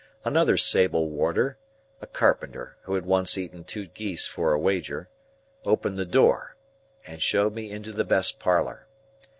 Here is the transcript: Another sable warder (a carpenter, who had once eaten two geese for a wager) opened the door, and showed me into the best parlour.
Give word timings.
Another 0.25 0.57
sable 0.57 1.09
warder 1.11 1.59
(a 2.01 2.07
carpenter, 2.07 2.75
who 2.85 2.95
had 2.95 3.05
once 3.05 3.37
eaten 3.37 3.63
two 3.63 3.85
geese 3.85 4.25
for 4.25 4.51
a 4.51 4.57
wager) 4.57 5.09
opened 5.63 5.95
the 5.99 6.05
door, 6.07 6.55
and 7.05 7.21
showed 7.21 7.53
me 7.53 7.69
into 7.69 7.91
the 7.91 8.03
best 8.03 8.39
parlour. 8.39 8.87